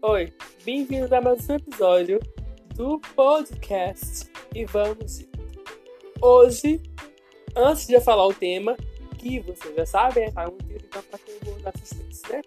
[0.00, 0.32] Oi,
[0.64, 2.20] bem-vindo a mais um episódio
[2.76, 5.26] do podcast e vamos
[6.22, 6.80] hoje,
[7.56, 8.76] antes de eu falar o tema,
[9.18, 12.42] que vocês já sabem, é um tiro então para quem dar assistência, né?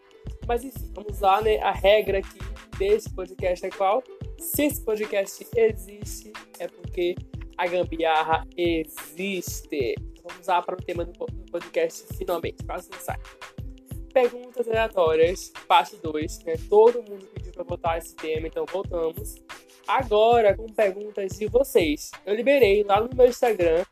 [0.47, 1.59] Mas enfim, vamos lá, né?
[1.59, 2.39] A regra aqui
[2.77, 4.01] desse podcast é qual?
[4.39, 7.15] Se esse podcast existe, é porque
[7.57, 9.95] a gambiarra existe.
[10.23, 11.11] Vamos lá para o tema do
[11.51, 13.19] podcast finalmente, quase não sai.
[14.13, 16.55] Perguntas aleatórias, parte 2, né?
[16.69, 19.35] Todo mundo pediu para botar esse tema, então voltamos.
[19.87, 22.11] Agora com perguntas de vocês.
[22.25, 23.83] Eu liberei lá no meu Instagram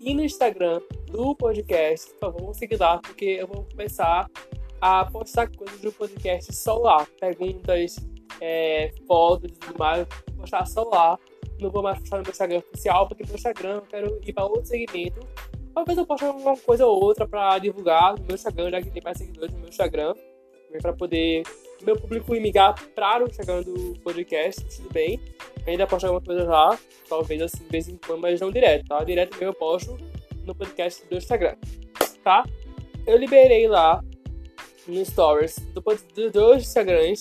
[0.00, 2.10] e no Instagram do podcast.
[2.14, 4.28] Por favor, seguir lá, porque eu vou começar
[4.80, 7.06] a postar coisas do podcast só lá.
[7.20, 7.96] Perguntas,
[8.40, 10.06] é, fotos e tudo mais.
[10.28, 11.18] Vou postar só lá.
[11.60, 14.32] Não vou mais postar no meu Instagram oficial, porque no meu Instagram eu quero ir
[14.32, 15.26] para outro segmento
[15.76, 19.02] Talvez eu poste alguma coisa ou outra para divulgar no meu Instagram, já que tem
[19.04, 20.14] mais seguidores no meu Instagram,
[20.80, 21.42] para poder
[21.82, 25.20] meu público migrar para o Instagram do podcast, tudo bem.
[25.66, 29.02] ainda posto alguma coisa lá, talvez assim, de vez em quando, mas não direto, tá?
[29.04, 29.96] Direto eu posto
[30.44, 31.56] no podcast do Instagram,
[32.22, 32.44] tá?
[33.06, 34.02] Eu liberei lá
[34.86, 37.20] no Stories do, do, dos Instagrams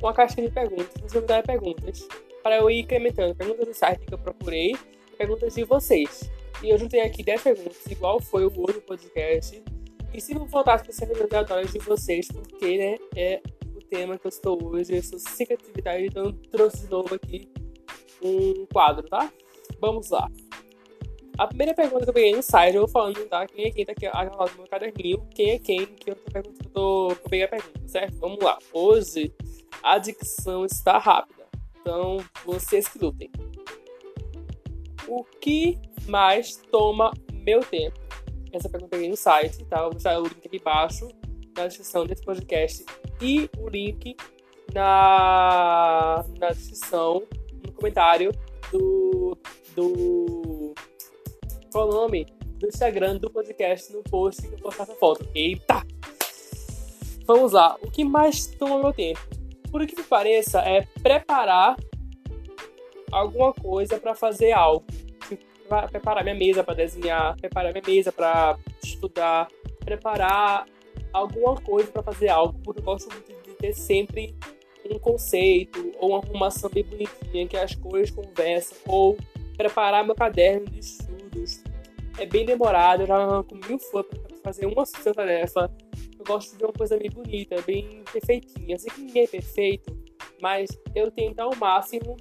[0.00, 2.06] uma caixinha de perguntas, vocês dar perguntas,
[2.42, 4.74] para eu ir incrementando perguntas do site que eu procurei,
[5.16, 6.30] perguntas de vocês.
[6.62, 9.62] E eu juntei aqui 10 perguntas, igual foi o outro podcast.
[10.12, 13.40] E se não faltasse para ser aleatórias de vocês, porque né, é
[13.92, 15.46] tema que eu estou hoje, eu sou sem
[16.06, 17.46] então eu trouxe de novo aqui
[18.22, 19.30] um quadro, tá?
[19.78, 20.30] Vamos lá.
[21.36, 23.46] A primeira pergunta que eu peguei no site, eu vou falando, tá?
[23.46, 26.30] Quem é quem tá aqui ao no meu caderninho, quem é quem que eu tô
[26.30, 28.16] perguntando, eu peguei a pergunta, certo?
[28.18, 28.58] Vamos lá.
[28.72, 29.30] Hoje
[29.82, 31.46] a dicção está rápida,
[31.78, 33.30] então vocês que lutem.
[35.06, 38.00] O que mais toma meu tempo?
[38.52, 39.80] Essa pergunta eu peguei no site, tá?
[39.80, 41.08] Eu vou deixar o link aqui embaixo
[41.56, 42.84] na descrição desse podcast
[43.20, 44.16] e o link
[44.74, 47.22] na, na descrição,
[47.64, 48.32] no comentário
[48.70, 49.36] do.
[49.74, 50.74] do.
[51.72, 52.26] Qual o nome?
[52.58, 55.28] Do Instagram do podcast no post que eu postar essa foto.
[55.34, 55.84] Eita!
[57.26, 57.76] Vamos lá.
[57.82, 59.20] O que mais toma meu tempo?
[59.70, 61.76] Por que me pareça, é preparar
[63.10, 64.84] alguma coisa para fazer algo
[65.90, 69.48] preparar minha mesa para desenhar, preparar minha mesa para estudar,
[69.84, 70.66] preparar
[71.12, 74.34] alguma coisa para fazer algo, porque eu gosto muito de ter sempre
[74.90, 79.16] um conceito ou uma arrumação bem bonitinha, que as cores conversam, ou
[79.56, 81.62] preparar meu caderno de estudos.
[82.18, 85.70] É bem demorado, eu já arranco mil fãs para fazer uma sua tarefa.
[86.18, 88.78] Eu gosto de uma coisa bem bonita, bem perfeitinha.
[88.78, 89.96] Sei que ninguém é perfeito,
[90.40, 92.16] mas eu tento ao máximo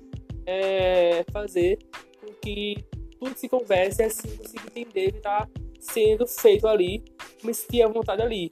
[0.46, 1.79] é, fazer
[2.19, 2.78] com que
[3.19, 5.47] tudo se conversa e assim consigo entender o que tá
[5.79, 7.03] sendo feito ali,
[7.44, 8.50] me sentir à vontade ali,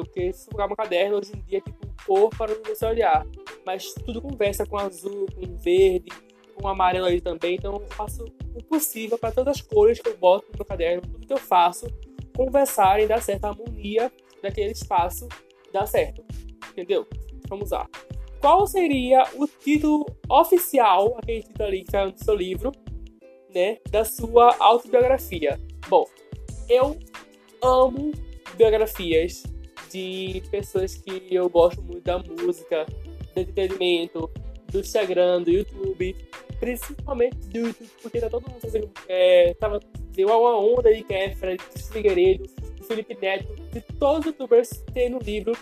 [0.00, 3.26] Porque se jogar um caderno hoje em dia tipo cor para você olhar,
[3.64, 6.10] mas tudo conversa com azul, com verde,
[6.54, 10.16] com amarelo ali também, então eu faço o possível para todas as cores que eu
[10.16, 11.86] boto no meu caderno, tudo que eu faço,
[12.36, 14.10] conversarem, dar certo, a harmonia
[14.42, 15.28] daquele espaço
[15.72, 16.22] dar certo,
[16.70, 17.06] entendeu?
[17.48, 17.88] Vamos lá.
[18.40, 22.72] Qual seria o título oficial, aquele título ali que está no seu livro,
[23.54, 25.60] né, da sua autobiografia.
[25.88, 26.06] Bom,
[26.68, 26.98] eu
[27.62, 28.12] amo
[28.56, 29.42] biografias
[29.92, 32.86] de pessoas que eu gosto muito da música,
[33.34, 34.30] do entretenimento,
[34.70, 36.16] do Instagram, do YouTube,
[36.58, 38.90] principalmente do YouTube, porque tá todo mundo fazendo.
[39.08, 39.80] É, tava,
[40.10, 42.48] deu uma onda aí que é Fred Figueiredo,
[42.86, 45.52] Felipe Neto, de todos os youtubers tendo livro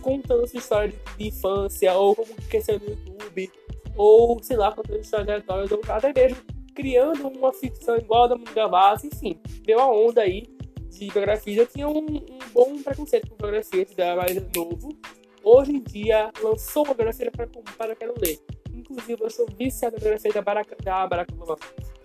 [0.00, 3.50] contando sua história de, de infância, ou como cresceu no YouTube,
[3.96, 6.36] ou sei lá, contando histórias aleatórias, ou até mesmo
[6.74, 10.53] criando uma ficção igual a da Gavassi, enfim, deu a onda aí
[10.94, 11.58] de biografias.
[11.58, 14.96] Eu tinha um, um bom preconceito com biografias da mais novo.
[15.42, 17.46] Hoje em dia, lançou uma biografia para,
[17.76, 18.38] para quero ler.
[18.72, 21.58] Inclusive, eu sou viciado na biografia da Barack, da Barack Obama,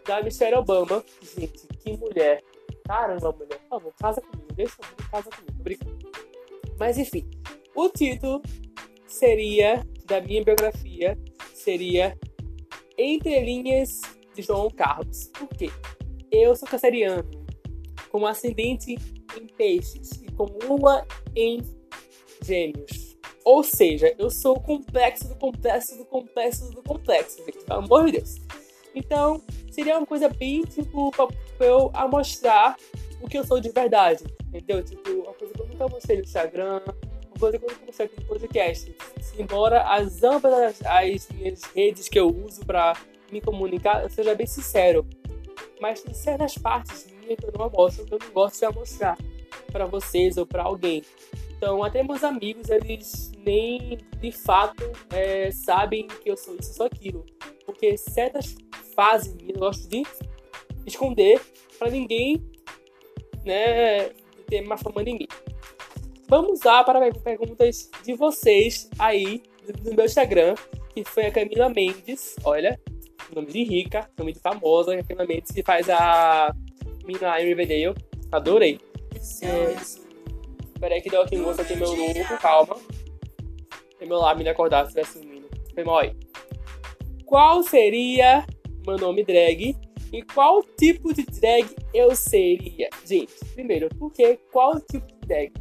[0.05, 1.03] da Michelle Obama.
[1.21, 2.43] Gente, que mulher.
[2.85, 3.59] Caramba, mulher.
[3.59, 4.53] Por favor, casa comigo.
[4.53, 5.55] Deixa eu casa comigo.
[5.59, 6.11] Obrigado.
[6.77, 7.29] Mas, enfim,
[7.75, 8.41] o título
[9.07, 11.17] seria, da minha biografia,
[11.53, 12.17] seria
[12.97, 14.01] Entre Linhas
[14.35, 15.27] de João Carlos.
[15.27, 15.69] Por quê?
[16.31, 17.23] Eu sou canceriano,
[18.11, 18.95] com ascendente
[19.39, 21.61] em peixes e com lua em
[22.43, 23.17] gêmeos.
[23.45, 28.05] Ou seja, eu sou o complexo do complexo do complexo do complexo, gente, pelo amor
[28.05, 28.35] de Deus.
[28.93, 29.41] Então,
[29.71, 32.75] seria uma coisa bem, tipo, pra eu mostrar
[33.21, 34.83] o que eu sou de verdade, entendeu?
[34.83, 38.07] Tipo, uma coisa que eu nunca mostrei no Instagram, uma coisa que eu nunca mostrei
[38.07, 38.95] aqui no podcast.
[39.37, 42.93] Embora as ambas as, as minhas redes que eu uso para
[43.31, 45.05] me comunicar, eu seja bem sincero.
[45.79, 49.17] Mas tem certas partes minhas que eu não mostro, que eu não gosto de mostrar
[49.71, 51.03] para vocês ou para alguém.
[51.57, 56.85] Então, até meus amigos, eles nem de fato é, sabem que eu sou isso, sou
[56.85, 57.25] aquilo.
[57.65, 58.55] Porque certas
[58.95, 60.03] fases eu gosto de
[60.85, 61.41] esconder
[61.77, 62.43] para ninguém
[63.45, 64.09] né,
[64.47, 65.27] ter uma fama em mim.
[66.27, 69.41] Vamos lá para as perguntas de vocês aí
[69.83, 70.55] no meu Instagram,
[70.93, 72.35] que foi a Camila Mendes.
[72.43, 72.79] Olha,
[73.35, 76.53] nome de rica, nome de famosa, a Camila Mendes, que faz a
[77.05, 77.95] Mina em Riverdale.
[78.31, 78.79] Adorei.
[79.41, 79.75] É...
[80.79, 82.77] Peraí que deu aqui moça aqui meu novo, calma.
[83.97, 85.19] Tem meu lá, me acordar se tivesse
[85.83, 86.15] mal aí.
[87.25, 88.45] Qual seria
[88.85, 89.75] meu nome drag
[90.11, 92.89] e qual tipo de drag eu seria?
[93.05, 95.53] Gente, primeiro, porque qual tipo de drag?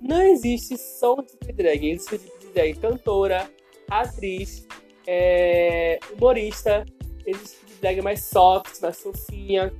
[0.00, 3.50] Não existe só um tipo de drag, existe um tipo de drag cantora,
[3.90, 4.66] atriz,
[5.06, 6.84] é, humorista,
[7.28, 9.72] existe tipo de drag mais soft, mais fofinha,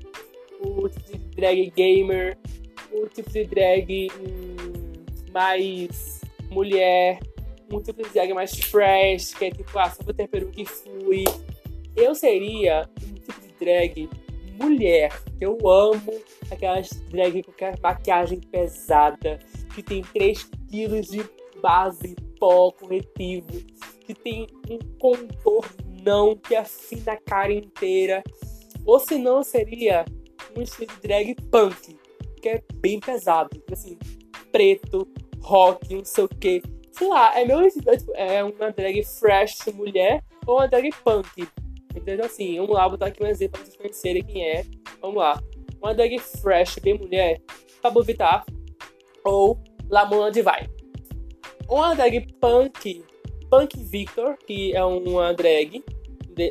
[0.61, 2.39] o tipo de drag gamer,
[2.93, 4.93] o tipo de drag hum,
[5.33, 7.21] mais mulher,
[7.73, 11.25] um tipo de drag mais fresh, que é tipo, ah, só vou ter peruca fui.
[11.97, 14.09] Eu seria um tipo de drag
[14.61, 15.13] mulher.
[15.41, 19.39] Eu amo aquelas drag com aquela maquiagem pesada,
[19.75, 21.25] que tem 3 quilos de
[21.63, 23.47] base pó corretivo,
[24.05, 24.79] que tem um
[25.99, 28.23] contornão que afina a cara inteira.
[28.85, 30.05] Ou se não, seria
[30.57, 31.99] um estilo de drag punk,
[32.41, 33.51] que é bem pesado.
[33.51, 33.99] Tipo assim,
[34.51, 35.07] preto,
[35.41, 36.63] rock, não sei o que.
[36.93, 37.61] Sei lá, é meu
[38.15, 41.49] é uma drag fresh mulher ou uma drag punk.
[41.95, 44.65] Então, assim, vamos lá, vou botar aqui um exemplo para vocês conhecerem quem é.
[45.01, 45.43] Vamos lá.
[45.83, 47.41] Uma drag fresh, bem mulher,
[47.83, 48.45] Pablo Vittar
[49.25, 49.59] ou
[49.89, 50.69] Lamona Divine.
[51.69, 53.05] Uma drag punk,
[53.51, 55.83] Punk Victor, que é uma drag.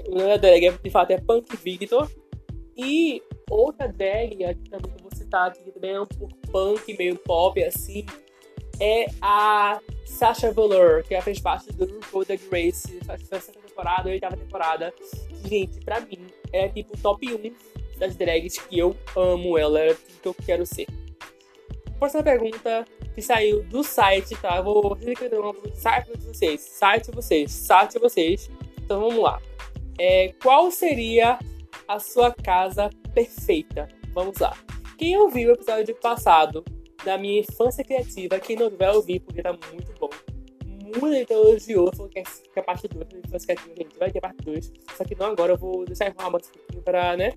[0.07, 2.09] Uma drag, de fato, é Punk Victor.
[2.75, 6.95] E outra drag, aqui também que eu vou citar que também é um pouco punk,
[6.97, 8.05] meio pop, assim,
[8.79, 12.99] é a Sasha Velour, que ela fez parte do RuPaul Drag Race,
[13.31, 14.94] essa temporada, oitava temporada.
[15.45, 17.53] Gente, pra mim, é tipo top 1
[17.97, 20.88] das drags que eu amo ela, é que eu quero ser.
[21.97, 22.85] Próxima pergunta
[23.17, 24.57] que saiu do site, tá?
[24.57, 28.47] Eu vou repetir o site de vocês, site vocês, site vocês.
[28.79, 29.41] Então vamos lá.
[29.97, 31.39] É, qual seria
[31.87, 33.87] a sua casa perfeita?
[34.13, 34.55] Vamos lá.
[34.99, 36.63] Quem ouviu o episódio passado
[37.03, 40.11] da minha infância criativa, quem não vai ouvir porque tá muito bom.
[41.11, 42.23] Gente elogiou, falou que é,
[42.55, 44.73] a parte 2 da infância criativa, gente, vai ter parte 2.
[44.95, 47.33] Só que não agora, eu vou deixar enrolar mais um pouquinho pra, né,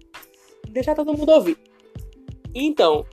[0.68, 1.56] deixar todo mundo ouvir.
[2.54, 3.06] Então,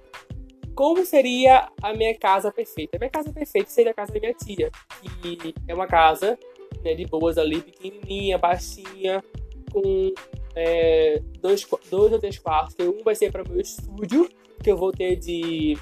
[0.78, 2.98] como seria a minha casa perfeita?
[2.98, 4.70] A minha casa perfeita seria a casa da minha tia,
[5.02, 6.38] que é uma casa
[6.84, 9.24] né, de boas ali, pequenininha, baixinha,
[9.72, 10.14] com
[10.56, 12.76] é, dois, dois ou três quartos.
[12.80, 14.30] Um vai ser para meu estúdio,
[14.64, 15.76] que eu vou ter de.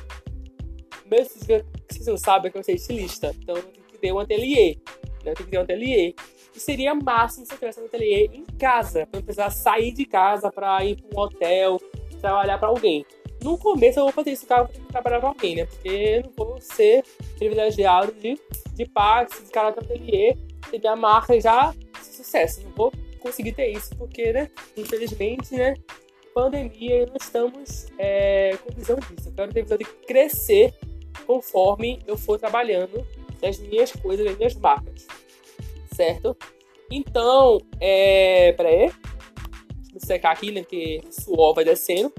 [1.05, 4.19] Meu estúdio, vocês não sabem que eu sou estilista, então eu tenho que ter um
[4.19, 4.77] ateliê.
[5.25, 5.31] Né?
[5.31, 6.15] Eu tenho que ter um ateliê.
[6.55, 10.05] E seria máximo se eu tivesse um ateliê em casa, para não precisar sair de
[10.05, 11.81] casa para ir para um hotel,
[12.21, 13.05] trabalhar para alguém.
[13.45, 15.65] No começo eu vou fazer isso, cara, eu ter que trabalhar para alguém, né?
[15.65, 17.03] Porque eu não vou ser
[17.37, 18.39] privilegiado de,
[18.73, 20.35] de pax, de do ateliê,
[20.73, 21.71] e minha marca já
[22.01, 22.63] sucesso.
[22.63, 25.75] Não vou conseguir ter isso, porque, né, infelizmente, né,
[26.33, 29.29] pandemia e não estamos é, com visão disso.
[29.29, 30.73] Eu quero ter visão de crescer
[31.27, 33.05] conforme eu for trabalhando
[33.43, 35.05] nas minhas coisas, nas minhas marcas.
[35.93, 36.35] Certo?
[36.89, 38.53] Então, é.
[38.53, 38.91] Peraí.
[39.91, 40.61] Vou secar aqui, né?
[40.61, 42.11] Porque o suor vai descendo.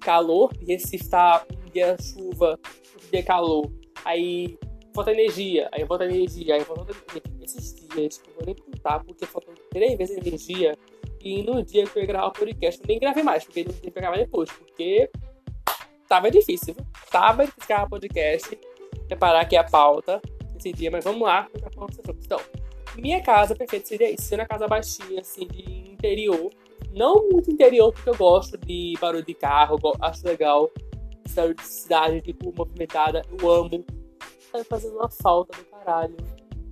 [0.00, 0.52] Calor.
[0.66, 2.58] Recife tá um dia chuva,
[2.94, 3.70] um dia calor.
[4.04, 4.58] Aí
[4.94, 7.22] falta energia, aí falta energia, aí falta energia.
[7.42, 10.76] Esses dias, eu vou nem contar, porque faltam três vezes energia.
[11.20, 13.72] E no dia que eu ia gravar o podcast, eu nem gravei mais, porque não
[13.72, 15.10] tinha que gravar depois, porque
[16.08, 16.76] tava difícil?
[17.10, 18.58] Tava difícil gravar podcast,
[19.08, 20.22] preparar aqui a pauta
[20.56, 21.48] esse dia, mas vamos lá,
[22.24, 22.40] então,
[22.96, 26.50] minha casa perfeita seria isso, ser uma casa baixinha, assim, de interior,
[26.98, 30.70] não muito interior, porque eu gosto de barulho de carro, acho legal,
[31.62, 33.84] cidade, tipo, movimentada, eu amo,
[34.52, 36.16] tá fazendo uma falta do caralho,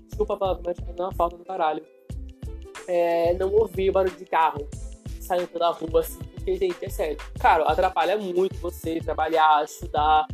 [0.07, 1.83] desculpa a palavra, mas tá fazendo uma falta do caralho,
[2.89, 4.69] é, não ouvir barulho de carro
[5.21, 7.17] saindo pela rua, assim, porque, gente, é sério.
[7.41, 10.29] Cara, atrapalha muito você trabalhar, estudar,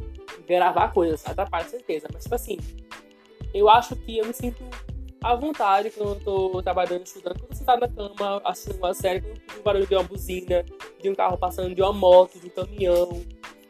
[0.46, 1.26] gravar coisas.
[1.26, 2.06] Atrapalha, certeza.
[2.12, 2.58] Mas, tipo assim,
[3.54, 4.62] eu acho que eu me sinto
[5.22, 7.40] à vontade quando eu tô trabalhando, estudando.
[7.40, 10.64] Quando você tá na cama, assistindo uma série, com o barulho de uma buzina,
[11.00, 13.24] de um carro passando, de uma moto, de um caminhão,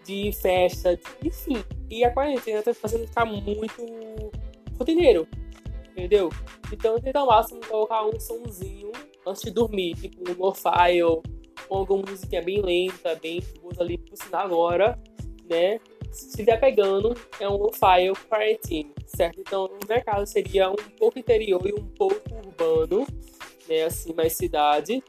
[0.05, 1.29] de festa, de...
[1.29, 1.63] enfim.
[1.91, 3.83] E a quarentena tá fazendo ficar muito
[4.79, 5.29] rotineiro
[5.93, 6.31] entendeu?
[6.73, 8.91] Então tenta ao máximo colocar um somzinho
[9.27, 11.23] antes de dormir, tipo um lo-fi ou,
[11.71, 14.99] alguma música bem lenta, bem boa ali por sinal agora,
[15.49, 15.79] né?
[16.13, 19.41] Se estiver pegando, é um low-file quarantine, certo?
[19.41, 23.07] Então, no meu caso, seria um pouco interior e um pouco urbano,
[23.69, 23.85] né?
[23.85, 25.03] Assim, mais cidade.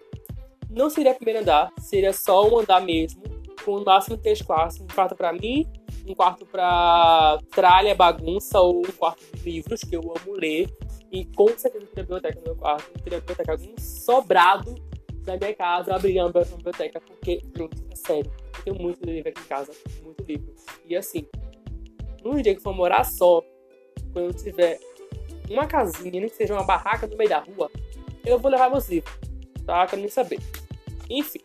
[0.70, 3.22] Não seria primeiro andar, seria só um andar mesmo,
[3.64, 4.80] com no máximo três quartos.
[4.80, 5.68] Um quarto para mim,
[6.08, 10.70] um quarto para tralha, bagunça ou um quarto de livros, que eu amo ler.
[11.12, 14.74] E com certeza teria biblioteca no meu quarto, teria biblioteca algum sobrado
[15.24, 18.32] da minha casa, abriria uma biblioteca, porque, gente, é sério,
[18.64, 19.72] tenho muito livro aqui em casa,
[20.04, 20.54] muito livro.
[20.86, 21.28] E assim,
[22.24, 23.44] num dia que for morar só,
[24.12, 24.80] quando eu tiver
[25.50, 27.70] uma casinha, nem que seja uma barraca no meio da rua,
[28.26, 29.14] eu vou levar meus livros,
[29.66, 29.86] tá?
[29.88, 30.40] Quero nem saber.
[31.10, 31.40] Enfim.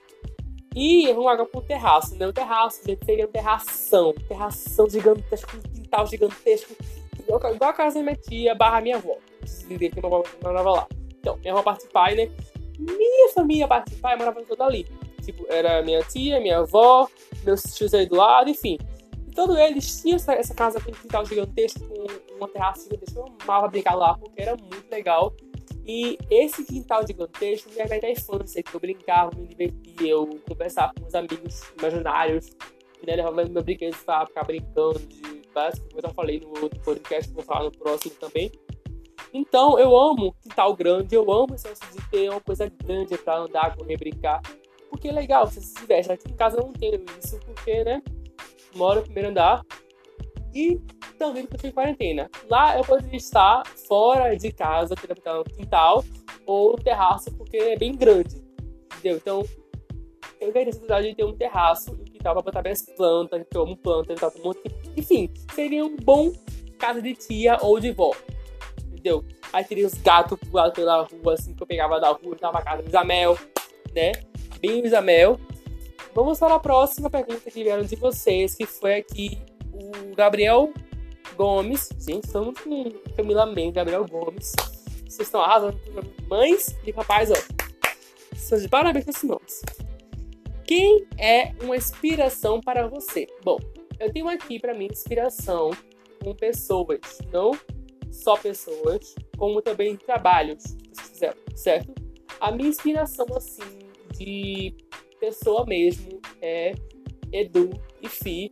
[0.75, 2.27] E vamos agora pro terraço, né?
[2.27, 4.15] O terraço, gente, seria um terração.
[4.29, 6.75] Terração gigantesco, um quintal gigantesco.
[7.19, 9.17] Igual, a casa da minha tia barra minha avó.
[9.43, 10.89] Dizer que eu morava lá.
[11.19, 12.31] Então, minha avó participar, né?
[12.79, 14.87] Minha família participar, eu morava toda ali.
[15.29, 17.07] Tipo, era minha tia, minha avó,
[17.45, 18.79] meus tios aí do lado, enfim.
[19.27, 23.21] E todos eles tinham essa, essa casa com um quintal gigantesco, com uma terraça gigantesca.
[23.21, 25.35] Eu amava brincar lá, porque era muito legal.
[25.85, 30.95] E esse quintal gigantesco me remete à infância, que eu brincava, me divertia, eu conversava
[30.95, 32.51] com meus amigos imaginários,
[33.07, 35.21] né, levava meus brinquedos pra ficar brincando de
[35.53, 38.51] coisas que eu falei no outro podcast, vou falar no próximo também.
[39.35, 43.77] Então, eu amo quintal grande, eu amo esse de ter uma coisa grande pra andar,
[43.77, 44.41] correr, brincar.
[44.91, 46.11] Porque é legal, você se diverte.
[46.11, 48.03] Aqui em casa eu não tenho isso, porque, né,
[48.75, 49.65] moro no primeiro andar,
[50.55, 50.81] e
[51.19, 52.31] também porque eu tenho quarentena.
[52.49, 56.05] Lá eu poderia estar fora de casa, no quintal
[56.47, 58.43] ou terraço, porque é bem grande.
[58.97, 59.17] Entendeu?
[59.17, 59.45] Então,
[60.41, 63.57] eu tenho necessidade de ter um terraço e um quintal para botar minhas plantas, que
[63.57, 64.61] eu amo plantas, tá, um monte
[64.97, 66.33] Enfim, seria um bom
[66.79, 68.13] casa de tia ou de vó.
[68.87, 69.25] Entendeu?
[69.53, 72.59] Aí teria os gatos pulados pela rua, assim, que eu pegava da rua e dava
[72.59, 73.39] a casa do Isabel,
[73.95, 74.13] né?
[74.61, 75.39] Bem Isabel.
[76.15, 79.39] Vamos para a próxima pergunta que vieram de vocês, que foi aqui
[79.73, 80.73] o Gabriel
[81.37, 81.91] Gomes.
[81.99, 84.53] Gente, estamos com Camila Mendes, Gabriel Gomes.
[85.07, 85.79] Vocês estão arrasando
[86.29, 87.37] mães e papais, ó.
[88.35, 89.63] Vocês de parabéns com esses nomes.
[90.65, 93.29] Quem é uma inspiração para você?
[93.45, 93.59] Bom,
[94.01, 95.71] eu tenho aqui para mim inspiração
[96.23, 97.01] com pessoas,
[97.33, 97.53] não
[98.11, 101.95] só pessoas, como também trabalhos, se quiser, certo?
[102.41, 103.88] A minha inspiração, assim,
[104.19, 104.75] de
[105.21, 106.73] pessoa mesmo é
[107.33, 107.71] Edu
[108.03, 108.51] e Fi,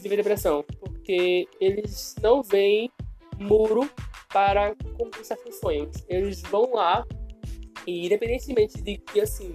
[0.00, 2.90] de depressão, porque eles não veem
[3.38, 3.88] muro
[4.32, 6.04] para conquistar seus sonhos.
[6.08, 7.04] Eles vão lá
[7.86, 9.54] e, independentemente de que, assim,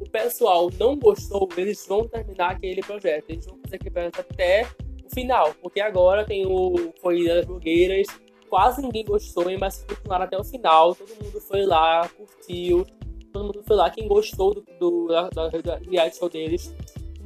[0.00, 3.30] o pessoal não gostou, eles vão terminar aquele projeto.
[3.30, 4.66] Eles vão fazer aquele projeto até
[5.04, 8.06] o final, porque agora tem o Corrida das Blogueiras,
[8.48, 10.94] quase ninguém gostou, mas continuaram até o final.
[10.94, 12.86] Todo mundo foi lá, curtiu,
[13.32, 13.90] todo mundo foi lá.
[13.90, 16.74] Quem gostou do, do, da, da, da reality show deles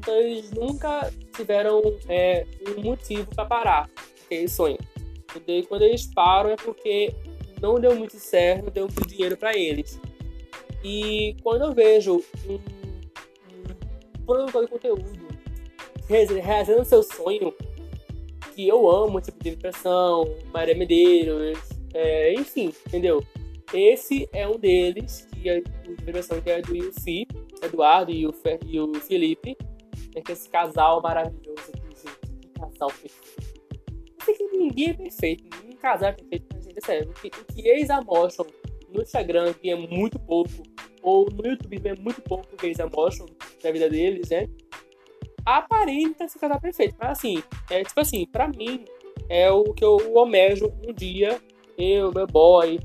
[0.03, 2.45] então eles nunca tiveram é,
[2.77, 3.91] um motivo para parar
[4.25, 4.77] aquele sonho.
[5.47, 7.15] E quando eles param é porque
[7.61, 10.01] não deu muito certo, não deu muito dinheiro para eles.
[10.83, 15.05] E quando eu vejo um, um produtor de conteúdo
[16.09, 17.55] realizando seu sonho,
[18.57, 21.61] que eu amo, tipo de depressão, Maria Medeiros,
[21.95, 23.25] é, enfim, entendeu?
[23.73, 27.27] Esse é um deles, que é o de depressão, que é do Yufi,
[27.63, 28.35] Eduardo e o,
[28.67, 29.57] e o Felipe
[30.15, 32.17] é que esse casal maravilhoso gente.
[32.41, 33.53] Que casal perfeito.
[34.19, 37.01] Eu sei que ninguém é perfeito, nenhum casal é perfeito, mas, gente, é.
[37.03, 38.47] O que, o que eles amostram
[38.89, 40.63] no Instagram, que é muito pouco,
[41.03, 43.27] ou no YouTube, é muito pouco o que eles amostram
[43.63, 44.49] da vida deles, né?
[45.45, 46.95] Aparenta esse casal perfeito.
[47.01, 48.85] Mas, assim, é tipo assim, pra mim,
[49.29, 51.41] é o que eu almejo um dia,
[51.77, 52.79] eu, meu boy,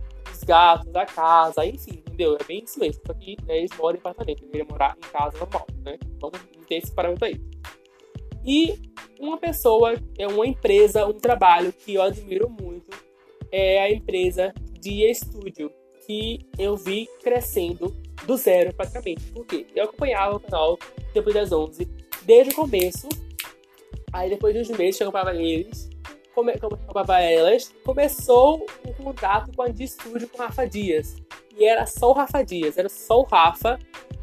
[0.48, 2.38] gatos, a casa, enfim, entendeu?
[2.40, 3.02] É bem isso mesmo.
[3.06, 6.00] Só que né, eles moram em apartamento, queria morar em casa normal, né?
[6.20, 7.40] Vamos ter esse parâmetro aí.
[8.46, 8.80] E
[9.20, 12.96] uma pessoa, é uma empresa, um trabalho que eu admiro muito
[13.52, 15.72] é a empresa de estúdio,
[16.06, 17.94] que eu vi crescendo
[18.26, 19.26] do zero praticamente.
[19.34, 20.80] Porque eu acompanhava o canal
[21.14, 21.86] depois das 11,
[22.24, 23.10] desde o começo.
[24.14, 25.90] Aí depois de uns meses eu acompanhava eles,
[26.38, 31.16] come, acompanhava elas, começou o contato com a de estúdio com o Rafa Dias.
[31.58, 33.80] E era só o Rafa Dias, era só o Rafa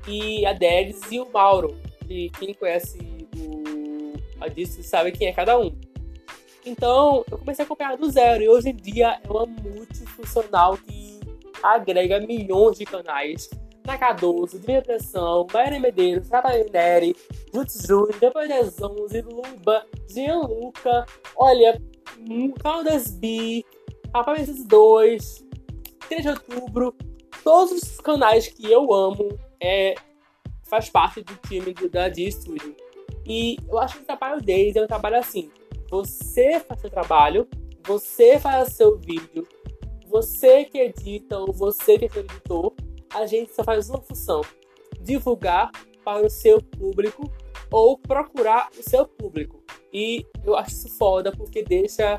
[0.06, 1.76] e a Delis e o Mauro
[2.08, 2.98] e quem conhece
[3.36, 5.76] o, a Disney sabe quem é cada um.
[6.64, 11.18] Então, eu comecei a acompanhar do zero e hoje em dia é uma multifuncional que
[11.62, 13.50] agrega milhões de canais.
[13.84, 17.14] Na K12, Depressão, Maíra Medeiros, Natália Neri,
[17.52, 21.04] Jutsu Depois das 11, Luba, Gianluca,
[21.36, 21.78] olha,
[22.60, 23.64] Caldas B,
[24.14, 25.44] Rapazes 2,
[26.08, 26.94] 3 de outubro,
[27.42, 29.94] todos os canais que eu amo é,
[30.64, 32.28] faz parte do time do, da D.
[33.26, 35.50] E eu acho que o trabalho deles é um trabalho assim,
[35.90, 37.48] você faz seu trabalho,
[37.86, 39.46] você faz seu vídeo,
[40.08, 42.72] você que edita ou você que é editor,
[43.14, 44.42] a gente só faz uma função:
[45.00, 45.70] divulgar
[46.04, 47.30] para o seu público
[47.70, 49.63] ou procurar o seu público.
[49.94, 52.16] E eu acho isso foda porque deixa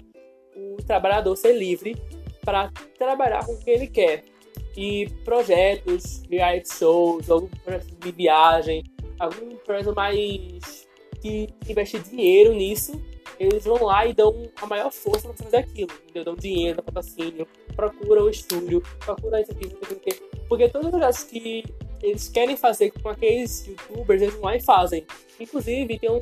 [0.55, 2.01] o trabalhador ser livre
[2.43, 4.23] para trabalhar com o que ele quer.
[4.77, 8.83] E projetos, reality shows, algum projeto de viagem,
[9.19, 10.87] algum projeto mais
[11.21, 12.93] que investe dinheiro nisso,
[13.37, 15.91] eles vão lá e dão a maior força para fazer aquilo.
[16.03, 16.23] Entendeu?
[16.23, 21.23] Dão dinheiro, patrocínio, procura o estúdio, procura isso aqui, isso aqui, porque todos os projetos
[21.23, 21.63] que
[22.01, 25.05] eles querem fazer com aqueles youtubers, eles vão lá e fazem.
[25.39, 26.19] Inclusive, tem um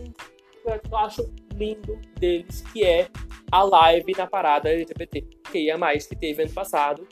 [0.63, 3.07] que eu acho lindo deles, que é
[3.51, 7.07] a live na parada LGBT, que ia mais que teve ano passado,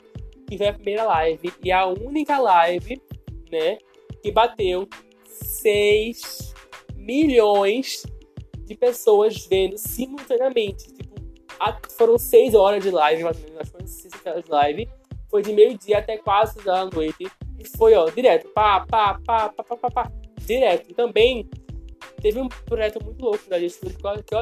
[0.48, 3.00] que foi a primeira live e a única live,
[3.50, 3.78] né,
[4.22, 4.88] que bateu
[5.24, 6.54] 6
[6.96, 8.04] milhões
[8.64, 10.92] de pessoas vendo simultaneamente.
[10.92, 11.12] Tipo,
[11.96, 14.88] foram 6 horas de live, ou menos, foram 6 horas de live.
[15.30, 17.26] Foi de meio-dia até quase da noite.
[17.58, 18.48] E foi, ó, direto.
[18.48, 20.12] Pá, pá, pá, pá, pá, pá, pá.
[20.44, 20.94] Direto.
[20.94, 21.48] Também
[22.22, 24.34] teve um projeto muito louco da gente, que eu, que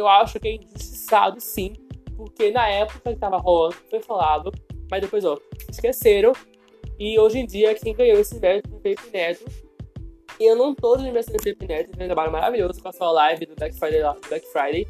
[0.00, 1.74] eu, acho, que é injustiçado, sim.
[2.16, 4.52] Porque na época que tava rolando, foi falado.
[4.90, 5.36] Mas depois, ó,
[5.68, 6.32] esqueceram.
[6.98, 9.44] E hoje em dia, quem ganhou esse mérito foi o Felipe Neto
[10.38, 13.10] e eu não tô desmerecendo o Felipe Neto, fez um trabalho maravilhoso com a sua
[13.12, 14.02] live do Black Friday.
[14.28, 14.86] Black Friday.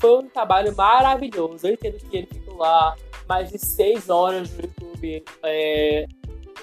[0.00, 1.66] Foi um trabalho maravilhoso.
[1.66, 2.96] Eu entendo que ele ficou lá
[3.28, 6.06] mais de seis horas no YouTube é,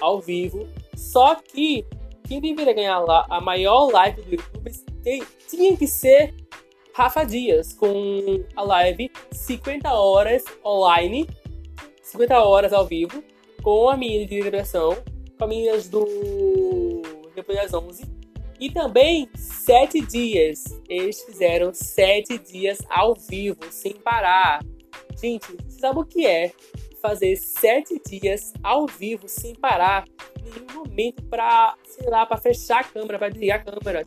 [0.00, 0.68] ao vivo.
[0.96, 1.84] Só que
[2.26, 4.70] quem deveria ganhar lá a maior live do YouTube
[5.02, 6.34] tem, tinha que ser
[6.94, 11.28] Rafa Dias, com a live 50 horas online,
[12.02, 13.22] 50 horas ao vivo,
[13.62, 14.96] com a menina de depressão,
[15.38, 16.04] com as meninas do
[17.34, 18.04] depois das 11.
[18.60, 20.64] E também sete dias.
[20.88, 24.60] Eles fizeram sete dias ao vivo, sem parar.
[25.20, 26.52] Gente, sabe o que é
[27.00, 30.04] fazer sete dias ao vivo sem parar?
[30.42, 34.06] Nenhum momento para, sei lá, para fechar a câmera, para desligar a câmera.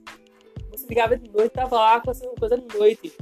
[0.71, 3.13] Você ligava de noite, tava lá fazendo coisa de noite.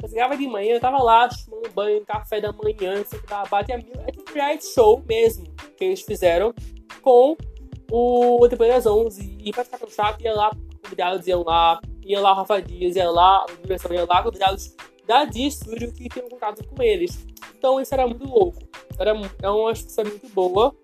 [0.00, 3.72] Você ligava de manhã, eu tava lá tomando banho, café da manhã, você tava bate
[3.72, 3.92] a mil.
[4.06, 5.44] É tipo reality show mesmo
[5.76, 6.54] que eles fizeram
[7.02, 7.36] com
[7.90, 10.50] o depois das 11 e pra ficar tão chato, ia lá,
[10.82, 14.74] convidados iam lá, ia lá o Rafa Dias, ia lá, a diversão ia lá, convidados
[15.06, 17.26] da D Studio que tinham contato com eles.
[17.56, 18.58] Então isso era muito louco.
[18.98, 19.12] Era,
[19.42, 20.74] é uma experiência muito boa.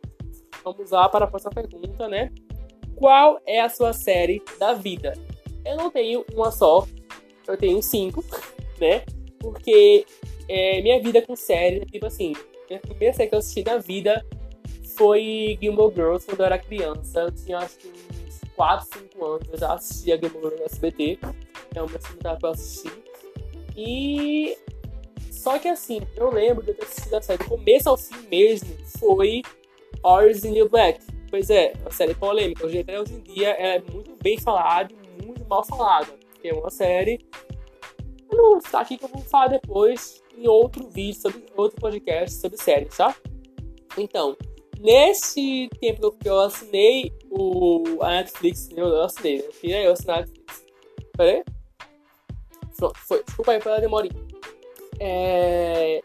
[0.62, 2.31] Vamos lá para a próxima pergunta, né?
[2.94, 5.14] Qual é a sua série da vida?
[5.68, 6.87] Eu não tenho uma só,
[7.46, 8.24] eu tenho cinco,
[8.81, 9.04] né?
[9.38, 10.07] Porque
[10.48, 12.33] é, minha vida com série, tipo assim,
[12.74, 14.24] a primeira série que eu assisti na vida
[14.96, 17.20] foi Gilmore Girls quando eu era criança.
[17.20, 19.48] Eu tinha acho que uns 4, 5 anos.
[19.52, 21.18] Eu já assistia Gilmore Girls no SBT.
[21.74, 22.92] É uma segunda pra eu assistir.
[23.76, 24.57] E.
[25.31, 28.26] Só que assim, eu lembro de eu ter assistido a série do começo ao fim
[28.28, 28.74] mesmo.
[28.98, 29.42] Foi
[30.02, 31.00] Orange is New Black.
[31.31, 32.66] Pois é, uma série polêmica.
[32.66, 34.96] Hoje, até hoje em dia ela é muito bem falada e
[35.48, 36.12] mal falada.
[36.44, 37.26] É uma série.
[38.30, 42.37] Eu não estar aqui que eu vou falar depois em outro vídeo, sobre outro podcast
[42.37, 43.14] sobre séries, tá?
[43.96, 44.37] Então,
[44.80, 49.48] Nesse tempo que eu assinei o, a Netflix, eu assinei, né?
[49.61, 50.66] Que eu assinei a Netflix.
[51.16, 51.44] Peraí?
[52.76, 53.24] Pronto, foi.
[53.24, 54.14] Desculpa aí pela demorinha.
[55.00, 56.00] É...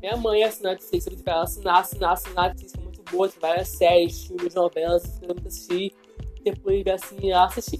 [0.00, 2.44] Minha mãe assinou a Netflix, eu pedi pra ela assinar, assinar, assinar.
[2.46, 5.94] A Netflix é muito boa, tem várias séries, filmes, novelas, eu nunca assisti.
[6.42, 7.78] Depois de assinar, assisti.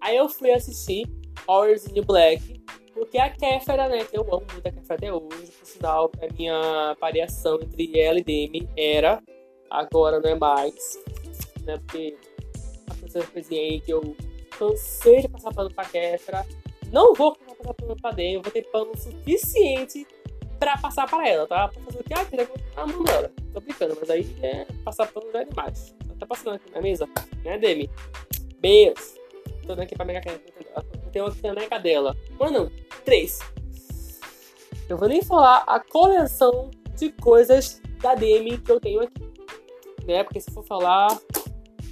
[0.00, 1.06] Aí eu fui assistir
[1.46, 2.62] Orange in the Black,
[2.94, 6.32] porque a Kéfera, né, que eu amo muito a Kéfera até hoje, por sinal, a
[6.34, 9.22] minha variação entre ela e Demi era
[9.70, 10.98] agora não é mais,
[11.62, 11.76] né?
[11.78, 12.16] Porque
[12.90, 14.16] a pessoa aí que eu
[14.58, 16.46] cansei de passar pano pra Kefra,
[16.90, 20.06] não vou passar pano pra dentro, vou ter pano suficiente
[20.58, 21.68] pra passar pra ela, tá?
[21.68, 22.14] Pra fazer o que?
[22.14, 23.30] Ah, queria a mão dela.
[23.52, 25.94] Tô brincando, mas aí é, passar pano já é demais.
[26.18, 27.08] Tá passando aqui na mesa,
[27.44, 27.88] né, Demi?
[28.60, 29.18] Beijo.
[29.68, 30.42] Tô dando aqui pra minha caneta.
[31.12, 32.16] Tem uma caneca dela.
[32.40, 32.70] Uma não,
[33.04, 33.38] três.
[34.88, 39.28] Eu vou nem falar a coleção de coisas da Demi que eu tenho aqui
[40.08, 40.24] né?
[40.24, 41.20] Porque se for falar,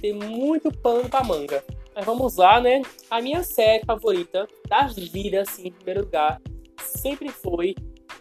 [0.01, 1.63] tem muito pano pra manga.
[1.95, 2.81] Mas vamos lá, né?
[3.09, 6.41] A minha série favorita das vidas, assim, em primeiro lugar,
[6.79, 7.75] sempre foi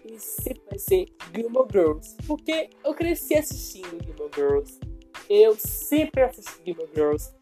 [0.05, 2.15] e sempre vai ser Gilmore Girls.
[2.27, 4.79] Porque eu cresci assistindo Gilmore Girls.
[5.31, 7.35] Eu sempre assisti Gilmore Girls.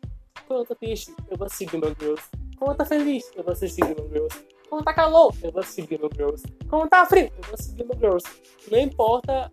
[0.47, 2.23] Quando tô triste, eu vou assistir Gilmore Girls.
[2.59, 4.47] Quando tô feliz, eu vou assistir Gilmore Girls.
[4.69, 6.45] Quando tá calor, eu vou assistir Gilmore Girls.
[6.69, 8.27] Quando tá frio, eu vou assistir Gilmore Girls.
[8.71, 9.53] Não importa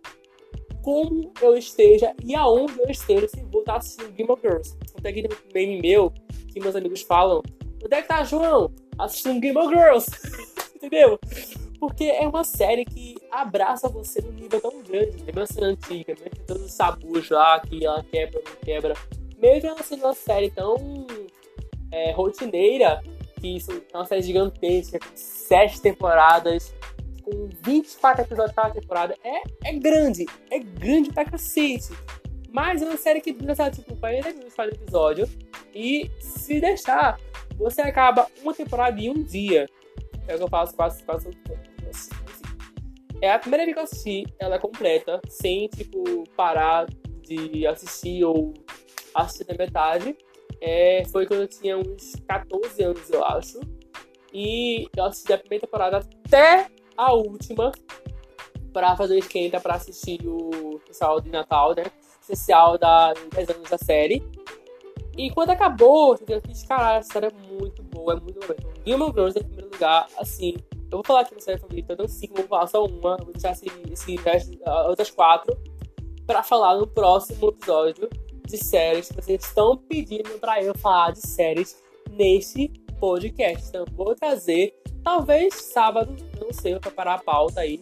[0.82, 4.76] como eu esteja e aonde eu esteja se vou estar assistindo of Thrones.
[4.98, 6.12] Até aqui tem um meme meu
[6.48, 7.42] que meus amigos falam:
[7.84, 8.72] Onde é que tá João?
[8.98, 10.06] Assistindo of Girls.
[10.74, 11.18] Entendeu?
[11.82, 16.30] porque é uma série que abraça você num nível tão grande, mesmo sendo antiga, mesmo
[16.30, 18.94] com todos os sabus lá que ela quebra não quebra,
[19.42, 20.76] mesmo ela sendo uma série tão
[21.90, 23.02] é, rotineira,
[23.40, 26.72] que isso é uma série gigantesca, com sete temporadas,
[27.24, 31.92] com 24 episódios cada temporada, é, é grande, é grande pra cacete.
[32.50, 35.28] Mas é uma série que dura, tipo, 40 minutos cada episódio,
[35.74, 37.18] e se deixar,
[37.56, 39.66] você acaba uma temporada em um dia.
[40.28, 41.30] É o que eu faço quase, quase
[43.20, 46.86] É a primeira vez que eu assisti, ela é completa, sem, tipo, parar
[47.22, 48.52] de assistir ou
[49.14, 50.16] assistir na metade.
[50.60, 53.60] É, foi quando eu tinha uns 14 anos, eu acho.
[54.32, 57.72] E eu assisti a primeira temporada até a última
[58.72, 61.84] para fazer esquenta para assistir o especial de Natal, né?
[62.20, 64.24] Especial da 10 anos da série.
[65.16, 68.56] E quando acabou, eu fiz, caralho, essa série é muito boa, é muito boa.
[68.86, 71.98] Então, of Thrones em primeiro lugar, assim, eu vou falar aqui na série favorita, eu
[71.98, 74.16] não cinco, vou falar só uma, vou deixar esse, esse
[74.86, 75.54] outras quatro
[76.26, 78.08] para falar no próximo episódio
[78.46, 82.68] de séries vocês estão pedindo para eu falar de séries neste
[83.00, 83.68] podcast.
[83.68, 87.80] Então, vou trazer, talvez sábado, não sei, vou preparar a pauta aí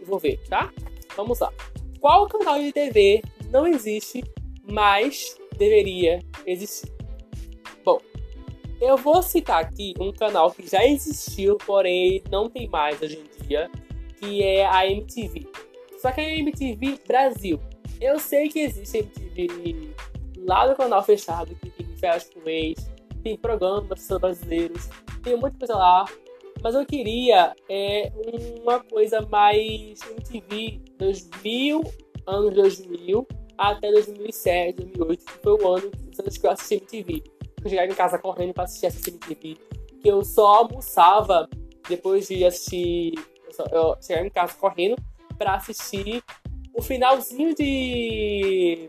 [0.00, 0.72] e vou ver, tá?
[1.16, 1.52] Vamos lá.
[2.00, 4.24] Qual canal de TV não existe,
[4.68, 6.92] mas deveria existir?
[7.84, 8.00] Bom,
[8.80, 13.46] eu vou citar aqui um canal que já existiu, porém não tem mais hoje em
[13.46, 13.70] dia,
[14.18, 15.46] que é a MTV.
[15.98, 17.58] Só que é a MTV Brasil.
[18.00, 19.94] Eu sei que existe MTV
[20.38, 22.90] lá do canal fechado, que tem férias com ex,
[23.22, 24.88] tem programas brasileiros,
[25.22, 26.04] tem muita coisa lá.
[26.62, 28.12] Mas eu queria é,
[28.62, 31.84] uma coisa mais MTV 2000,
[32.26, 33.26] anos 2000
[33.58, 37.24] até 2007, 2008, que foi o ano que eu assisti MTV.
[37.64, 39.56] Eu chegava em casa correndo pra assistir essa MTV.
[40.02, 41.48] Que eu só almoçava
[41.88, 43.14] depois de assistir.
[43.58, 44.96] Eu, eu chegava em casa correndo
[45.38, 46.22] pra assistir
[46.76, 48.88] o finalzinho de.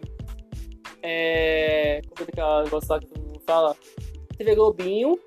[1.02, 2.02] É.
[2.10, 3.76] Como é aquela negócio lá que todo mundo fala?
[4.38, 5.17] TV Globinho.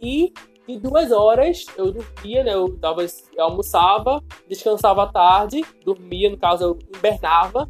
[0.00, 0.32] E
[0.68, 2.54] em duas horas eu dormia, né?
[2.54, 7.68] Eu, tava, eu almoçava, descansava à tarde, dormia, no caso eu hibernava.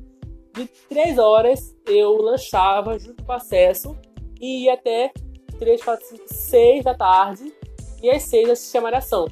[0.55, 3.97] De três horas eu lanchava junto com o acesso
[4.39, 5.11] e ia até
[5.59, 7.53] 3, 4, 5, 6 da tarde.
[8.03, 9.29] E às 6 assistia Malhação.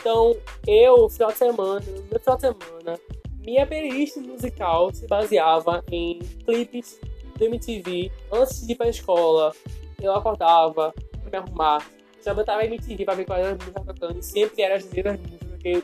[0.00, 0.34] Então,
[0.66, 3.00] eu, final de semana, no meu final de semana,
[3.44, 6.98] minha playlist musical se baseava em clipes
[7.36, 8.10] do MTV.
[8.32, 9.52] Antes de ir pra escola,
[10.00, 11.86] eu acordava pra me arrumar.
[12.24, 14.18] Já botava MTV pra ver qual era a música tocando.
[14.18, 15.82] E sempre era as mesmas músicas, porque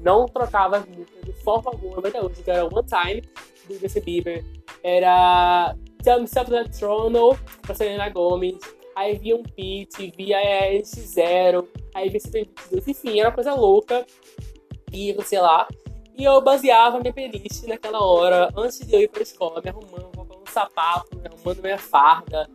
[0.00, 2.08] não trocava as músicas de forma alguma.
[2.08, 3.22] Até hoje, era One Time,
[3.68, 4.44] do Justin Bieber.
[4.82, 8.58] Era Tell Me Something Trono, pra Selena Gomez.
[8.94, 10.38] Aí via um Pete, via
[10.80, 12.88] X0, aí via CP22.
[12.88, 14.06] Enfim, era uma coisa louca.
[14.92, 15.66] E, sei lá,
[16.16, 20.10] e eu baseava minha playlist naquela hora, antes de eu ir pra escola, me arrumando,
[20.14, 22.48] colocando um sapato, me arrumando minha farda,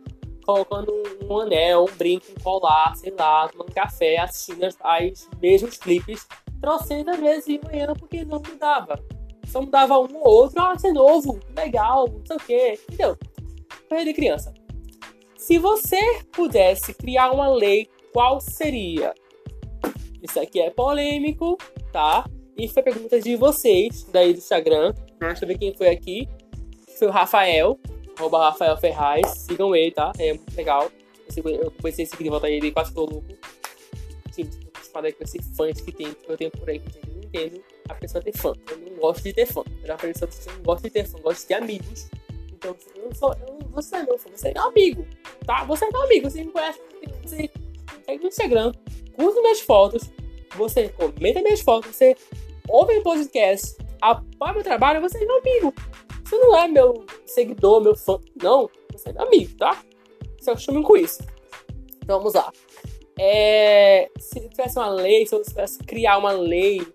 [0.44, 0.92] colocando
[1.28, 6.26] um anel, um brinco, um colar, sei lá, tomando café, assistindo as mesmos clipes,
[6.60, 8.98] trocentas vezes de manhã, porque não mudava.
[9.46, 13.18] Só mudava um ou outro, ah, você é novo, legal, não sei o quê, entendeu?
[13.88, 14.54] Coisa de criança.
[15.36, 19.14] Se você pudesse criar uma lei, qual seria?
[20.22, 21.56] Isso aqui é polêmico,
[21.92, 22.24] tá?
[22.58, 24.92] E foi pergunta de vocês, daí do Instagram.
[25.20, 26.28] Deixa eu ver quem foi aqui.
[26.98, 27.78] Foi o Rafael,
[28.18, 29.28] arroba Rafael Ferraz.
[29.46, 30.12] Sigam ele, tá?
[30.18, 30.90] É muito legal.
[31.36, 33.28] Eu comecei a seguir de volta ele quase tô louco.
[34.32, 34.50] Sim,
[34.92, 37.62] falei com esses fãs que tem, que eu tenho por aí, que eu não entendo
[37.88, 38.52] a pessoa ter fã.
[38.70, 39.62] Eu não gosto de ter fã.
[39.80, 42.08] Eu já falei sobre você não gosta de ter fã, gosto de ter amigos.
[42.52, 45.06] Então, eu não sou, eu, você é meu fã, você é meu amigo,
[45.46, 45.62] tá?
[45.64, 46.80] Você é meu amigo, você me conhece,
[47.22, 47.48] você
[48.04, 48.72] segue no Instagram,
[49.14, 50.10] curte minhas fotos,
[50.56, 52.16] você comenta minhas fotos, você
[52.68, 55.74] ouve o podcast, apoia meu trabalho, você é meu amigo.
[56.24, 58.18] Você não é meu seguidor, meu fã.
[58.42, 59.82] Não, você é meu amigo, tá?
[60.40, 61.22] Se acostume com isso.
[62.02, 62.52] Então vamos lá.
[63.18, 66.86] É, se tivesse uma lei, se eu tivesse criar uma lei,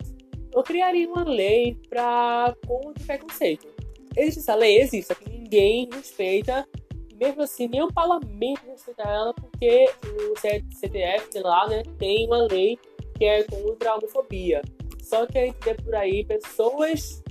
[0.54, 3.68] eu criaria uma lei para contra o preconceito.
[4.16, 4.80] Existe essa lei?
[4.80, 6.68] Existe, só que ninguém respeita,
[7.16, 12.78] mesmo assim, nenhum parlamento respeita ela, porque o CTF lá, né, tem uma lei
[13.18, 14.62] que é contra a homofobia.
[15.04, 17.22] Só que a gente vê por aí pessoas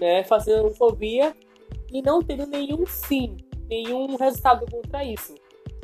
[0.00, 1.34] né, fazendo homofobia
[1.92, 3.36] e não tendo nenhum fim,
[3.68, 5.34] nenhum resultado contra isso.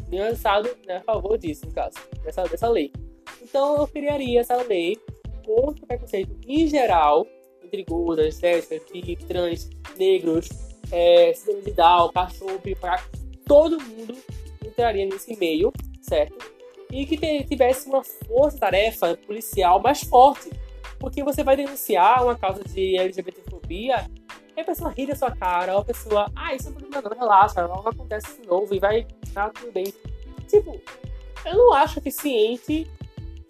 [0.09, 2.93] Nenhum resultado né, a favor disso, no caso, dessa, dessa lei.
[3.43, 4.97] Então eu criaria essa lei
[5.45, 7.27] contra o preconceito em geral,
[7.63, 9.69] entre gordas, lésbicas, bi, trans,
[9.99, 10.49] negros,
[10.93, 13.05] é, síndrome de Down, cachorro, pipaca,
[13.45, 14.17] todo mundo
[14.65, 16.53] entraria nesse meio, certo?
[16.93, 20.49] E que tivesse uma força-tarefa policial mais forte
[21.05, 24.11] Porque você vai denunciar uma causa de LGBTfobia
[24.57, 27.19] e a pessoa ri da sua cara, ou a pessoa, ah, isso é problema não,
[27.19, 29.93] relaxa, não acontece de novo e vai, tá tudo bem.
[30.49, 30.81] Tipo,
[31.45, 32.91] eu não acho eficiente.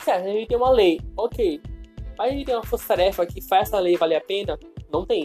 [0.03, 1.61] Certo, a gente tem uma lei, ok.
[2.19, 4.59] Mas a gente tem uma força-tarefa que faz essa lei valer a pena?
[4.93, 5.25] Não tem.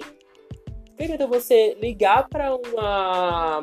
[0.95, 3.61] Quer você ligar para uma,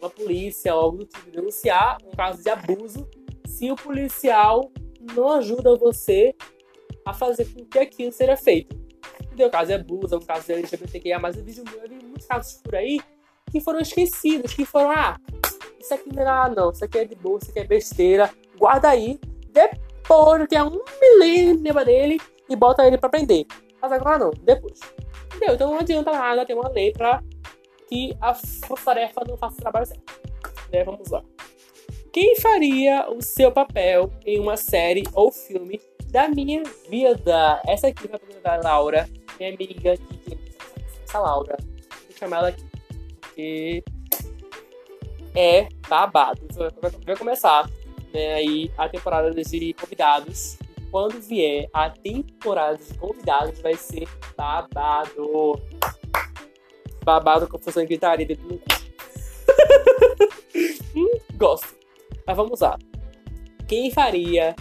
[0.00, 3.06] uma polícia ou algo do tipo, denunciar um caso de abuso,
[3.46, 4.72] se o policial
[5.14, 6.34] não ajuda você
[7.06, 8.76] a fazer com que aquilo seja feito.
[9.22, 9.48] Entendeu?
[9.48, 12.74] Caso de abuso, um caso de LGBTQIA, mas eu vi, eu vi muitos casos por
[12.74, 13.00] aí
[13.50, 15.16] que foram esquecidos, que foram, ah,
[15.78, 18.28] isso aqui não é nada, não, isso aqui é de boa, isso aqui é besteira,
[18.58, 23.46] guarda aí, depois tem um milênio dele e bota ele pra prender.
[23.80, 24.80] Mas agora não, depois.
[25.34, 25.54] Entendeu?
[25.54, 27.22] Então não adianta nada ter uma lei pra
[27.88, 30.02] que a força-tarefa não faça o trabalho certo.
[30.72, 30.82] Né?
[30.82, 31.22] Vamos lá.
[32.12, 37.60] Quem faria o seu papel em uma série ou filme da minha vida?
[37.66, 40.38] Essa aqui é a pergunta da Laura, minha amiga aqui,
[41.04, 41.56] essa Laura.
[41.58, 42.64] Vou chamar ela aqui.
[43.20, 43.84] Porque
[45.34, 46.40] é babado.
[47.04, 47.68] Vai começar
[48.12, 50.58] né, aí a temporada de convidados.
[50.90, 55.60] Quando vier a temporada de convidados, vai ser babado.
[57.04, 58.54] Babado com função gritaria dentro do
[60.96, 61.76] hum, Gosto.
[62.26, 62.78] Mas vamos lá.
[63.68, 64.56] Quem faria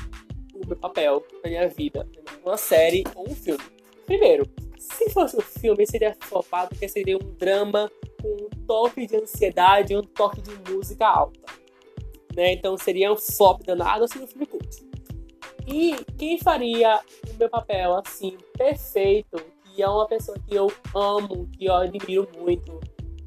[0.67, 2.08] meu papel na minha vida?
[2.43, 3.63] Uma série ou um filme?
[4.06, 4.47] Primeiro,
[4.78, 9.93] se fosse um filme, seria flopado, porque seria um drama com um toque de ansiedade
[9.93, 11.39] e um toque de música alta.
[12.36, 12.54] Né?
[12.54, 14.86] Então seria um flop danado assim no filme cult.
[15.67, 16.99] E quem faria
[17.30, 22.28] o meu papel assim, perfeito, que é uma pessoa que eu amo, que eu admiro
[22.38, 22.80] muito.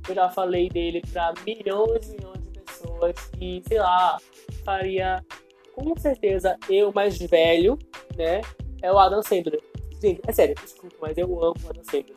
[0.09, 4.19] Eu já falei dele para milhões e milhões de pessoas que, sei lá,
[4.65, 5.25] faria
[5.79, 7.79] com certeza eu mais velho,
[8.17, 8.41] né?
[8.83, 9.63] É o Adam Sandler.
[10.01, 12.17] Gente, é sério, desculpa, mas eu amo o Adam Sandler.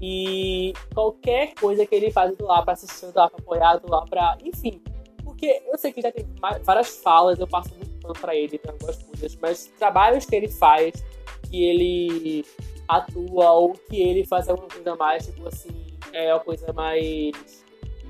[0.00, 3.90] E qualquer coisa que ele faz do lá pra assistir, do lá pra apoiar, do
[3.90, 4.36] lá pra.
[4.44, 4.82] Enfim.
[5.24, 6.26] Porque eu sei que já tem
[6.62, 10.48] várias falas, eu passo muito pano pra ele tem algumas coisas, mas trabalhos que ele
[10.48, 11.02] faz,
[11.50, 12.44] que ele
[12.86, 17.32] atua ou que ele faz alguma coisa mais, tipo assim, é uma coisa mais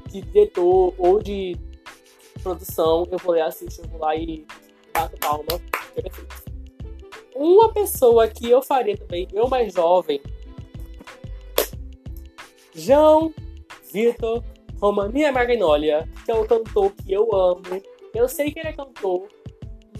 [0.08, 1.56] de diretor ou de
[2.42, 4.46] produção, eu vou lá, assisto, eu vou lá e
[4.94, 5.60] bato palma.
[5.96, 6.34] É.
[7.36, 10.22] Uma pessoa que eu faria também, eu mais jovem,
[12.72, 13.34] João
[13.92, 14.42] Vitor
[14.80, 17.62] Romania Magnólia, que é um cantor que eu amo.
[18.14, 19.28] Eu sei que ele é cantor,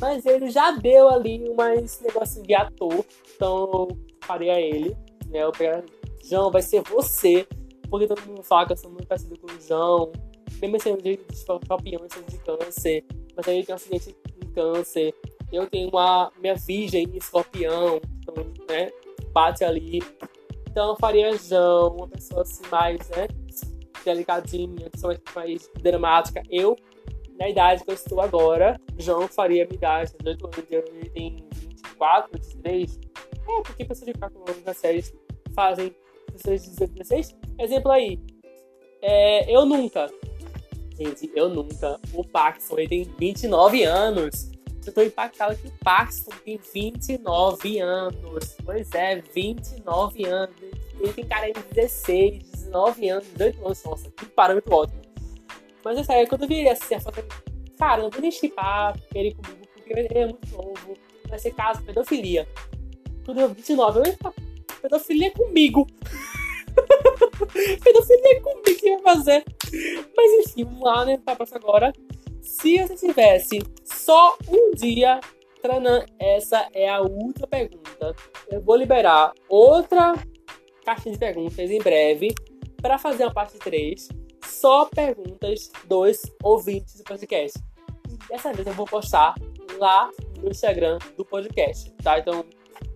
[0.00, 3.04] mas ele já deu ali mais negócio de ator,
[3.34, 3.88] então eu
[4.20, 4.96] faria ele.
[5.26, 5.42] Né?
[5.42, 5.84] Eu pegaria,
[6.24, 7.46] João, vai ser você,
[7.88, 10.12] porque todo mundo fala que eu sou muito parecido com o João,
[10.60, 13.04] mesmo sendo de escorpião, sendo de câncer,
[13.36, 14.14] mas aí ele tem um acidente
[14.54, 15.14] câncer.
[15.52, 18.34] Eu tenho uma minha virgem em escorpião, então,
[18.68, 18.90] né,
[19.32, 20.02] bate ali.
[20.68, 23.28] Então eu faria João, uma pessoa assim mais, né,
[24.04, 26.42] delicadinha, pessoa mais dramática.
[26.50, 26.76] Eu,
[27.38, 32.30] na idade que eu estou agora, João faria minha idade, 18 anos, ele tem 24,
[32.32, 33.00] 23.
[33.46, 35.14] É, porque pessoas de 4 anos nas séries
[35.54, 35.94] fazem
[36.32, 37.36] pessoas de 18, 16.
[37.58, 38.20] Exemplo aí,
[39.00, 40.10] é, eu nunca.
[40.96, 42.00] Gente, eu nunca.
[42.12, 44.50] O Paxson, ele tem 29 anos.
[44.86, 48.56] Eu tô impactado que o Paxton tem 29 anos.
[48.64, 50.54] Pois é, 29 anos.
[51.00, 53.84] Ele tem cara de 16, 19 anos, 18 anos.
[53.84, 55.02] Nossa, que parâmetro ótimo.
[55.84, 57.22] Mas essa é quando eu vi assim, a foto,
[57.78, 60.96] cara, não vou nem chipar ele comigo, porque ele é muito novo.
[61.28, 62.48] Vai ser caso, pedofilia.
[63.24, 64.18] Quando eu 29, eu ia
[64.80, 65.86] pedofilia comigo.
[67.82, 69.44] pedofilia comigo que ia fazer.
[70.16, 71.18] Mas enfim, vamos lá, né?
[71.24, 71.92] Pra próxima agora.
[72.42, 75.20] Se você tivesse só um dia,
[75.64, 78.14] Tranã, essa é a última pergunta.
[78.50, 80.12] Eu vou liberar outra
[80.84, 82.34] caixa de perguntas em breve
[82.82, 84.08] para fazer uma parte 3.
[84.44, 87.58] Só perguntas dos ouvintes do podcast.
[88.28, 89.34] Dessa vez eu vou postar
[89.78, 92.18] lá no Instagram do podcast, tá?
[92.18, 92.44] Então,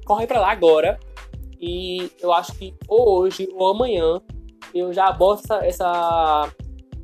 [0.04, 1.00] corre para lá agora.
[1.60, 4.20] E eu acho que ou hoje ou amanhã
[4.74, 6.52] eu já boto essa, essa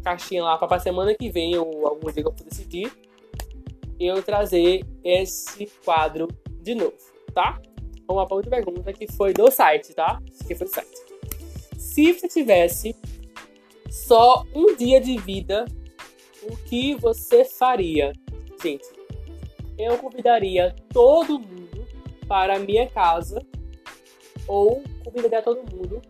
[0.03, 2.93] caixinha lá para a semana que vem, ou algum dia que eu for decidir,
[3.99, 6.29] eu trazer esse quadro
[6.61, 6.95] de novo,
[7.33, 7.61] tá?
[8.09, 10.21] Uma outra pergunta que foi do site, tá?
[10.47, 11.15] Que foi do site.
[11.79, 12.95] Se você tivesse
[13.89, 15.65] só um dia de vida,
[16.43, 18.13] o que você faria?
[18.63, 18.85] Gente,
[19.79, 21.87] eu convidaria todo mundo
[22.29, 23.41] para a minha casa
[24.47, 26.01] ou convidaria todo mundo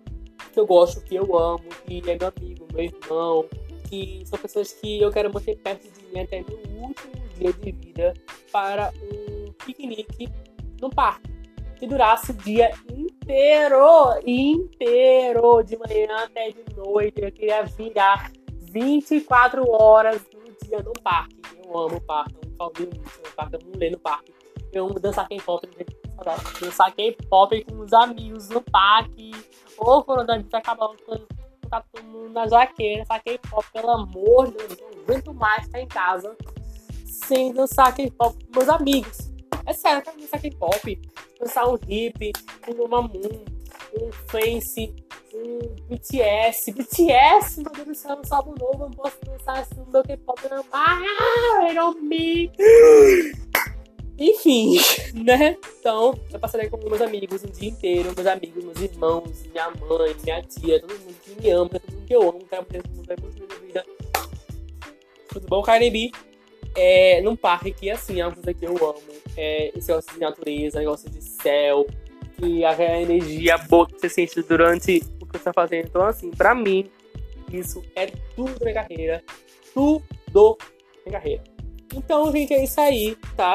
[0.52, 3.46] que eu gosto, que eu amo, que é meu amigo, meu irmão,
[3.88, 7.72] que são pessoas que eu quero manter perto de mim até meu último dia de
[7.72, 8.14] vida
[8.52, 10.28] para um piquenique
[10.80, 11.32] no parque.
[11.76, 17.20] que durasse o dia inteiro, inteiro, de manhã até de noite.
[17.20, 18.30] Eu queria virar
[18.70, 21.36] 24 horas no dia no parque.
[21.64, 24.32] Eu amo o parque, eu amo o parque, eu amo ler no parque.
[24.72, 25.26] Eu amo dançar
[26.14, 29.32] K-pop, dançar K-pop com os amigos no parque.
[29.78, 31.26] Ou quando a gente acaba quando
[31.68, 35.80] tá todo mundo na jaqueira, dançar K-pop, pelo amor de Deus, não aguento mais ficar
[35.80, 36.36] em casa
[37.04, 39.32] sem dançar K-pop com meus amigos.
[39.66, 41.02] É sério, eu quero dançar K-pop,
[41.40, 42.32] dançar um hip,
[42.68, 43.44] um Mamoon,
[43.98, 44.94] um Face,
[45.32, 46.72] um BTS.
[46.72, 50.40] BTS, meu Deus do céu, um álbum novo, eu não posso dançar no meu K-pop,
[50.50, 50.64] não.
[50.72, 51.00] Ah,
[51.70, 52.52] I don't me.
[54.18, 54.76] Enfim,
[55.14, 55.56] né?
[55.80, 60.16] Então, eu passarei com meus amigos o dia inteiro, meus amigos, meus irmãos, minha mãe,
[60.22, 63.16] minha tia, todo mundo que me ama, todo mundo que eu amo, quero mundo vai
[63.20, 63.84] muito na vida.
[65.28, 66.12] Tudo bom, Carnegie?
[66.76, 69.00] É, num parque que, assim, é uma coisa que eu amo.
[69.36, 71.86] É, esse negócio de natureza, negócio de céu,
[72.36, 75.86] que a energia boa que você sente durante o que você está fazendo.
[75.86, 76.90] Então, assim, pra mim,
[77.52, 79.22] isso é tudo minha carreira.
[79.72, 80.58] Tudo
[81.04, 81.42] minha carreira.
[81.94, 83.52] Então, gente, é isso aí, tá?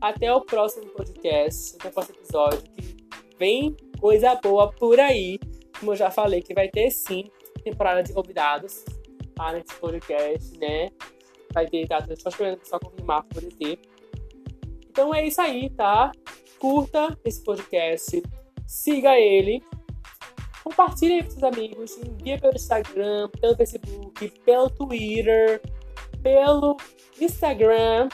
[0.00, 2.62] Até o próximo podcast, até o próximo episódio.
[2.62, 5.38] Que vem coisa boa por aí.
[5.78, 7.24] Como eu já falei, que vai ter sim
[7.62, 8.84] temporada de convidados
[9.34, 10.88] tá, nesse podcast, né?
[11.52, 12.04] Vai ter, tá?
[12.18, 13.78] Só esperando só confirmar por ter.
[14.88, 16.12] Então é isso aí, tá?
[16.58, 18.20] Curta esse podcast,
[18.66, 19.62] siga ele,
[20.64, 25.62] compartilhe com seus amigos, envia pelo Instagram, pelo Facebook, pelo Twitter,
[26.20, 26.76] pelo
[27.20, 28.08] Instagram,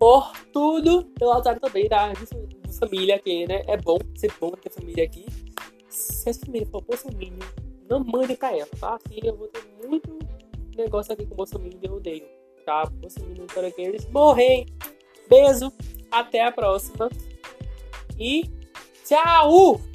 [0.00, 3.62] por tudo, pelo WhatsApp também, de família aqui, né?
[3.66, 5.26] É bom, ser bom ter família aqui.
[5.90, 7.46] Se a família for bolsominion,
[7.88, 8.94] não mande pra ela, tá?
[8.94, 10.18] Aqui eu vou ter muito
[10.74, 12.24] negócio aqui com bolsominion, eu odeio,
[12.64, 12.86] tá?
[12.86, 14.66] Bolsominion, para que eles morrem.
[15.28, 15.70] Beijo!
[16.10, 17.10] Até a próxima.
[18.18, 18.50] E
[19.04, 19.89] tchau!